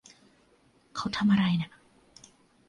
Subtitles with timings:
[0.95, 1.71] เขาทำอะไรน่ะ